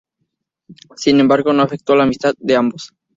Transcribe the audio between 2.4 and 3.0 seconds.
ambos.